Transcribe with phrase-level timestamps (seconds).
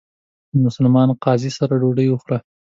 [0.51, 2.37] د مسلمان قاضي سره ډوډۍ وخوړه.